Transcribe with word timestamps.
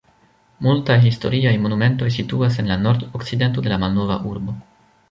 Multaj 0.67 0.95
historiaj 1.09 1.53
monumentoj 1.67 2.09
situas 2.17 2.59
en 2.65 2.73
la 2.75 2.81
nordokcidento 2.87 3.67
de 3.69 3.75
la 3.77 3.83
malnova 3.87 4.21
urbo. 4.35 4.61